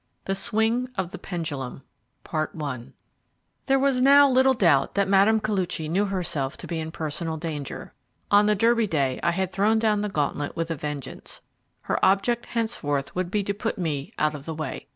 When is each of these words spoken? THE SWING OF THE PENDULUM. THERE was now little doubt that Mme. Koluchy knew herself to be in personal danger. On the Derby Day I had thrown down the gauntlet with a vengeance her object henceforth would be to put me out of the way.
THE 0.25 0.33
SWING 0.33 0.89
OF 0.95 1.11
THE 1.11 1.19
PENDULUM. 1.19 1.83
THERE 3.67 3.77
was 3.77 4.01
now 4.01 4.27
little 4.27 4.55
doubt 4.55 4.95
that 4.95 5.07
Mme. 5.07 5.37
Koluchy 5.41 5.87
knew 5.87 6.05
herself 6.05 6.57
to 6.57 6.65
be 6.65 6.79
in 6.79 6.89
personal 6.89 7.37
danger. 7.37 7.93
On 8.31 8.47
the 8.47 8.55
Derby 8.55 8.87
Day 8.87 9.19
I 9.21 9.29
had 9.29 9.51
thrown 9.53 9.77
down 9.77 10.01
the 10.01 10.09
gauntlet 10.09 10.55
with 10.55 10.71
a 10.71 10.75
vengeance 10.75 11.41
her 11.81 12.03
object 12.03 12.47
henceforth 12.47 13.13
would 13.13 13.29
be 13.29 13.43
to 13.43 13.53
put 13.53 13.77
me 13.77 14.11
out 14.17 14.33
of 14.33 14.45
the 14.47 14.55
way. 14.55 14.87